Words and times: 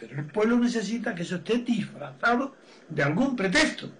Pero 0.00 0.18
el 0.18 0.26
pueblo 0.26 0.58
necesita 0.58 1.14
que 1.14 1.22
eso 1.22 1.36
esté 1.36 1.58
disfrazado 1.58 2.56
de 2.88 3.02
algún 3.02 3.36
pretexto, 3.36 3.90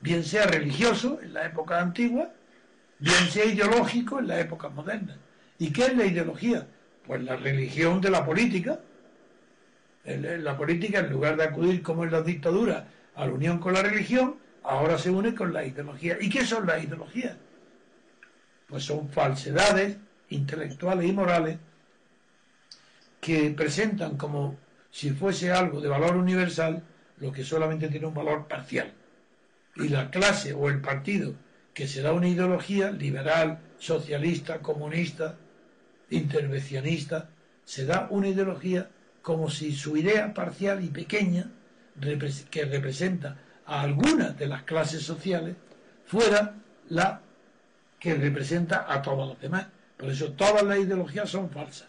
bien 0.00 0.24
sea 0.24 0.46
religioso 0.46 1.20
en 1.22 1.32
la 1.34 1.46
época 1.46 1.80
antigua, 1.80 2.32
bien 2.98 3.28
sea 3.30 3.44
ideológico 3.44 4.18
en 4.18 4.26
la 4.26 4.40
época 4.40 4.68
moderna. 4.70 5.16
¿Y 5.58 5.72
qué 5.72 5.86
es 5.86 5.96
la 5.96 6.04
ideología? 6.04 6.66
Pues 7.06 7.22
la 7.22 7.36
religión 7.36 8.00
de 8.00 8.10
la 8.10 8.24
política. 8.26 8.80
La 10.04 10.56
política, 10.56 10.98
en 10.98 11.10
lugar 11.10 11.36
de 11.36 11.44
acudir 11.44 11.80
como 11.82 12.02
en 12.02 12.10
las 12.10 12.24
dictaduras 12.24 12.84
a 13.14 13.26
la 13.26 13.32
unión 13.32 13.58
con 13.58 13.74
la 13.74 13.82
religión, 13.82 14.36
ahora 14.64 14.98
se 14.98 15.10
une 15.10 15.34
con 15.34 15.52
la 15.52 15.64
ideología. 15.64 16.16
¿Y 16.20 16.28
qué 16.28 16.44
son 16.44 16.66
las 16.66 16.82
ideologías? 16.82 17.36
Pues 18.66 18.82
son 18.82 19.08
falsedades 19.10 19.96
intelectuales 20.30 21.08
y 21.08 21.12
morales 21.12 21.58
que 23.20 23.50
presentan 23.50 24.16
como 24.16 24.56
si 24.90 25.10
fuese 25.10 25.52
algo 25.52 25.80
de 25.80 25.88
valor 25.88 26.16
universal 26.16 26.82
lo 27.18 27.32
que 27.32 27.44
solamente 27.44 27.88
tiene 27.88 28.06
un 28.06 28.14
valor 28.14 28.48
parcial. 28.48 28.92
Y 29.76 29.88
la 29.88 30.10
clase 30.10 30.52
o 30.52 30.68
el 30.68 30.80
partido 30.80 31.34
que 31.74 31.86
se 31.86 32.02
da 32.02 32.12
una 32.12 32.28
ideología 32.28 32.90
liberal, 32.90 33.60
socialista, 33.78 34.58
comunista, 34.58 35.36
intervencionista, 36.10 37.28
se 37.64 37.84
da 37.86 38.08
una 38.10 38.28
ideología 38.28 38.90
como 39.22 39.50
si 39.50 39.72
su 39.72 39.96
idea 39.96 40.34
parcial 40.34 40.82
y 40.82 40.88
pequeña, 40.88 41.50
que 42.50 42.64
representa 42.64 43.36
a 43.66 43.82
algunas 43.82 44.36
de 44.38 44.46
las 44.46 44.62
clases 44.64 45.02
sociales, 45.02 45.56
fuera 46.06 46.56
la 46.88 47.20
que 47.98 48.14
representa 48.14 48.86
a 48.88 49.02
todas 49.02 49.28
las 49.28 49.40
demás. 49.40 49.66
Por 49.96 50.10
eso 50.10 50.32
todas 50.32 50.62
las 50.62 50.78
ideologías 50.78 51.28
son 51.28 51.50
falsas. 51.50 51.88